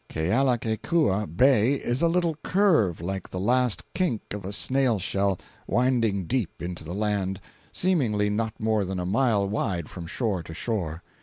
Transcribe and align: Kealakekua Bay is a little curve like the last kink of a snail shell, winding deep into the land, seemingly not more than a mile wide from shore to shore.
Kealakekua 0.09 1.27
Bay 1.27 1.73
is 1.75 2.01
a 2.01 2.07
little 2.07 2.33
curve 2.41 3.01
like 3.01 3.29
the 3.29 3.39
last 3.39 3.83
kink 3.93 4.33
of 4.33 4.43
a 4.45 4.51
snail 4.51 4.97
shell, 4.97 5.37
winding 5.67 6.25
deep 6.25 6.59
into 6.59 6.83
the 6.83 6.95
land, 6.95 7.39
seemingly 7.71 8.27
not 8.27 8.59
more 8.59 8.83
than 8.83 8.99
a 8.99 9.05
mile 9.05 9.47
wide 9.47 9.89
from 9.91 10.07
shore 10.07 10.41
to 10.41 10.55
shore. 10.55 11.03